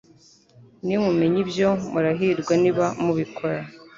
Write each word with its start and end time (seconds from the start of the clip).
Nimumenya 0.85 1.37
ibyo, 1.45 1.69
murahirwa 1.91 2.53
niba 2.63 2.85
mubikora.» 3.03 3.61